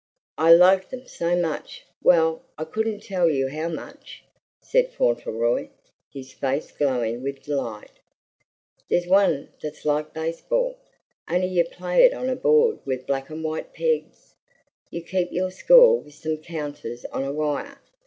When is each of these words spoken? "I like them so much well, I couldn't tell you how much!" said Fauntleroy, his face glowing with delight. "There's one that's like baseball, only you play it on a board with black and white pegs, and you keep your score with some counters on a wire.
"I 0.39 0.51
like 0.51 0.89
them 0.89 1.05
so 1.05 1.35
much 1.35 1.83
well, 2.01 2.41
I 2.57 2.63
couldn't 2.63 3.03
tell 3.03 3.29
you 3.29 3.49
how 3.49 3.69
much!" 3.69 4.23
said 4.59 4.91
Fauntleroy, 4.91 5.69
his 6.11 6.33
face 6.33 6.71
glowing 6.71 7.21
with 7.21 7.43
delight. 7.43 7.91
"There's 8.89 9.05
one 9.05 9.49
that's 9.61 9.85
like 9.85 10.11
baseball, 10.11 10.79
only 11.29 11.49
you 11.49 11.65
play 11.65 12.03
it 12.03 12.15
on 12.15 12.29
a 12.29 12.35
board 12.35 12.79
with 12.83 13.05
black 13.05 13.29
and 13.29 13.43
white 13.43 13.73
pegs, 13.75 14.33
and 14.35 14.85
you 14.89 15.03
keep 15.03 15.31
your 15.31 15.51
score 15.51 15.99
with 15.99 16.15
some 16.15 16.37
counters 16.37 17.05
on 17.11 17.23
a 17.23 17.31
wire. 17.31 17.77